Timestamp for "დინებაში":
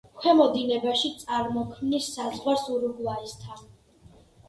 0.55-1.11